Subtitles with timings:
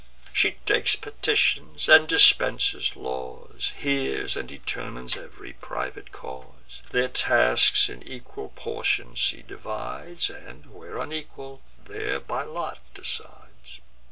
[0.33, 8.01] She takes petitions, and dispenses laws, Hears and determines ev'ry private cause; Their tasks in
[8.01, 13.79] equal portions she divides, And, where unequal, there by lots decides.